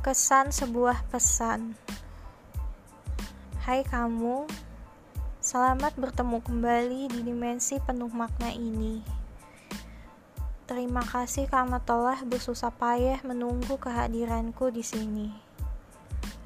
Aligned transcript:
Kesan 0.00 0.48
sebuah 0.48 1.12
pesan. 1.12 1.76
Hai 3.60 3.84
kamu 3.84 4.48
Selamat 5.44 5.92
bertemu 5.92 6.40
kembali 6.40 7.12
di 7.12 7.20
dimensi 7.20 7.76
penuh 7.84 8.08
makna 8.08 8.48
ini. 8.48 9.04
Terima 10.64 11.04
kasih 11.04 11.52
karena 11.52 11.84
telah 11.84 12.16
bersusah 12.24 12.72
payah 12.72 13.20
menunggu 13.28 13.76
kehadiranku 13.76 14.72
di 14.72 14.80
sini. 14.80 15.28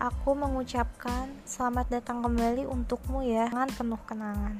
Aku 0.02 0.34
mengucapkan 0.34 1.30
selamat 1.46 1.94
datang 1.94 2.26
kembali 2.26 2.66
untukmu 2.66 3.22
ya 3.22 3.54
dengan 3.54 3.70
penuh 3.70 4.02
kenangan. 4.02 4.58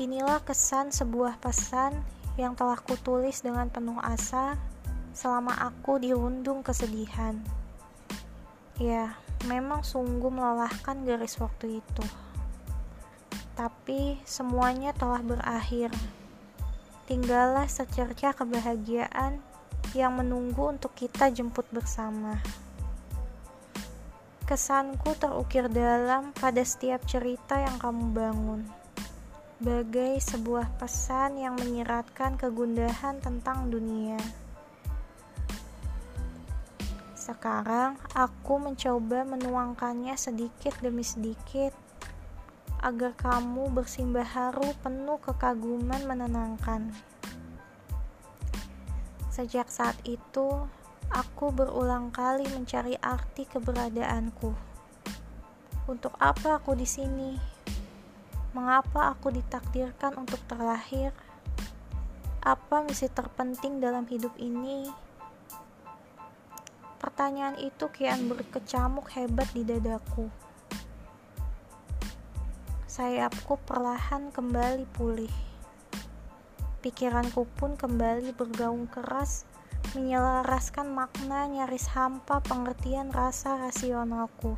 Inilah 0.00 0.40
kesan 0.40 0.88
sebuah 0.88 1.36
pesan 1.36 2.00
yang 2.40 2.56
telah 2.56 2.80
kutulis 2.80 3.44
dengan 3.44 3.68
penuh 3.68 4.00
asa 4.00 4.71
selama 5.12 5.52
aku 5.56 6.00
dirundung 6.00 6.64
kesedihan. 6.64 7.36
Ya, 8.80 9.16
memang 9.46 9.84
sungguh 9.84 10.32
melelahkan 10.32 11.04
garis 11.04 11.36
waktu 11.38 11.84
itu. 11.84 12.04
Tapi 13.52 14.18
semuanya 14.24 14.96
telah 14.96 15.20
berakhir. 15.20 15.92
Tinggallah 17.04 17.68
secerca 17.68 18.32
kebahagiaan 18.32 19.44
yang 19.92 20.16
menunggu 20.16 20.72
untuk 20.72 20.96
kita 20.96 21.28
jemput 21.28 21.68
bersama. 21.68 22.40
Kesanku 24.48 25.14
terukir 25.20 25.68
dalam 25.68 26.32
pada 26.32 26.64
setiap 26.64 27.04
cerita 27.04 27.60
yang 27.60 27.76
kamu 27.76 28.04
bangun. 28.16 28.60
Bagai 29.62 30.18
sebuah 30.18 30.74
pesan 30.80 31.38
yang 31.38 31.54
menyiratkan 31.54 32.34
kegundahan 32.34 33.22
tentang 33.22 33.70
dunia. 33.70 34.18
Sekarang 37.22 38.02
aku 38.18 38.58
mencoba 38.58 39.22
menuangkannya 39.22 40.18
sedikit 40.18 40.74
demi 40.82 41.06
sedikit 41.06 41.70
agar 42.82 43.14
kamu 43.14 43.70
bersimbah 43.70 44.26
haru 44.26 44.74
penuh 44.82 45.22
kekaguman 45.22 46.02
menenangkan. 46.02 46.90
Sejak 49.30 49.70
saat 49.70 49.94
itu, 50.02 50.66
aku 51.14 51.54
berulang 51.54 52.10
kali 52.10 52.42
mencari 52.50 52.98
arti 52.98 53.46
keberadaanku. 53.46 54.50
Untuk 55.86 56.18
apa 56.18 56.58
aku 56.58 56.74
di 56.74 56.90
sini? 56.90 57.38
Mengapa 58.50 59.14
aku 59.14 59.30
ditakdirkan 59.30 60.18
untuk 60.18 60.42
terlahir? 60.50 61.14
Apa 62.42 62.82
misi 62.82 63.06
terpenting 63.06 63.78
dalam 63.78 64.10
hidup 64.10 64.34
ini? 64.42 65.11
Pertanyaan 67.02 67.58
itu 67.58 67.90
kian 67.90 68.30
berkecamuk 68.30 69.10
hebat 69.18 69.50
di 69.50 69.66
dadaku. 69.66 70.30
Sayapku 72.86 73.58
perlahan 73.66 74.30
kembali 74.30 74.86
pulih. 74.94 75.34
Pikiranku 76.78 77.50
pun 77.58 77.74
kembali 77.74 78.30
bergaung 78.38 78.86
keras, 78.86 79.50
menyelaraskan 79.98 80.94
makna 80.94 81.50
nyaris 81.50 81.90
hampa 81.90 82.38
pengertian 82.46 83.10
rasa 83.10 83.58
rasionalku. 83.58 84.54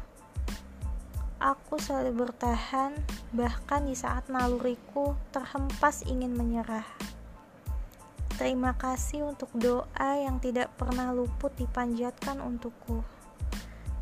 Aku 1.40 1.80
selalu 1.80 2.28
bertahan, 2.28 2.92
bahkan 3.32 3.88
di 3.88 3.96
saat 3.96 4.28
naluriku 4.28 5.16
terhempas 5.32 6.04
ingin 6.04 6.36
menyerah. 6.36 7.13
Terima 8.34 8.74
kasih 8.74 9.30
untuk 9.30 9.46
doa 9.54 10.10
yang 10.18 10.42
tidak 10.42 10.74
pernah 10.74 11.14
luput 11.14 11.54
dipanjatkan 11.54 12.42
untukku. 12.42 13.06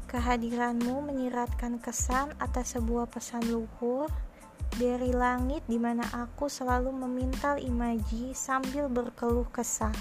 Kehadiranmu 0.08 1.04
menyiratkan 1.04 1.76
kesan 1.76 2.32
atas 2.40 2.72
sebuah 2.76 3.12
pesan 3.12 3.44
luhur 3.52 4.08
dari 4.80 5.12
langit 5.12 5.60
di 5.68 5.76
mana 5.76 6.08
aku 6.16 6.48
selalu 6.48 6.96
memintal 6.96 7.60
imaji 7.60 8.32
sambil 8.32 8.88
berkeluh 8.88 9.48
kesah. 9.52 9.92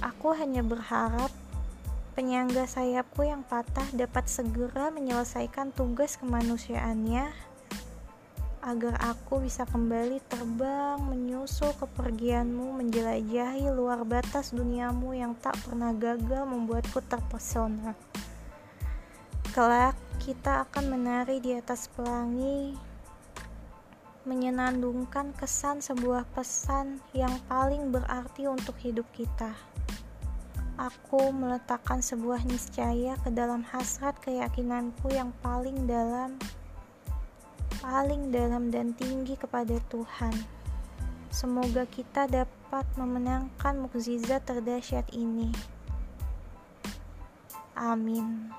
Aku 0.00 0.32
hanya 0.32 0.64
berharap 0.64 1.28
penyangga 2.16 2.64
sayapku 2.64 3.28
yang 3.28 3.44
patah 3.44 3.84
dapat 3.92 4.24
segera 4.24 4.88
menyelesaikan 4.88 5.68
tugas 5.76 6.16
kemanusiaannya 6.16 7.55
agar 8.66 8.98
aku 8.98 9.46
bisa 9.46 9.62
kembali 9.62 10.18
terbang 10.26 10.98
menyusul 10.98 11.70
kepergianmu 11.78 12.74
menjelajahi 12.82 13.70
luar 13.70 14.02
batas 14.02 14.50
duniamu 14.50 15.14
yang 15.14 15.38
tak 15.38 15.54
pernah 15.62 15.94
gagal 15.94 16.42
membuatku 16.42 16.98
terpesona. 17.06 17.94
Kelak 19.54 19.94
kita 20.18 20.66
akan 20.66 20.98
menari 20.98 21.38
di 21.38 21.54
atas 21.54 21.86
pelangi 21.94 22.74
menyenandungkan 24.26 25.30
kesan 25.38 25.78
sebuah 25.78 26.26
pesan 26.34 26.98
yang 27.14 27.38
paling 27.46 27.94
berarti 27.94 28.50
untuk 28.50 28.74
hidup 28.82 29.06
kita. 29.14 29.54
Aku 30.74 31.30
meletakkan 31.30 32.02
sebuah 32.02 32.42
niscaya 32.50 33.14
ke 33.22 33.30
dalam 33.30 33.62
hasrat 33.70 34.18
keyakinanku 34.18 35.14
yang 35.14 35.30
paling 35.38 35.86
dalam 35.86 36.34
paling 37.86 38.34
dalam 38.34 38.74
dan 38.74 38.90
tinggi 38.98 39.38
kepada 39.38 39.78
Tuhan. 39.86 40.34
Semoga 41.30 41.86
kita 41.86 42.26
dapat 42.26 42.82
memenangkan 42.98 43.78
mukjizat 43.78 44.42
terdahsyat 44.42 45.06
ini. 45.14 45.54
Amin. 47.78 48.50